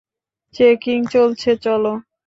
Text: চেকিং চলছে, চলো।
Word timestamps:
চেকিং 0.55 0.99
চলছে, 1.05 1.51
চলো। 1.57 1.93